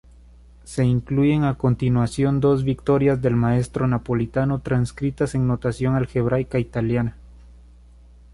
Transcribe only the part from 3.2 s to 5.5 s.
del maestro napolitano transcritas en